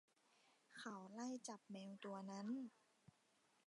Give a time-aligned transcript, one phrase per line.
[0.77, 2.47] เขาไล่จับแมวตัวนั้น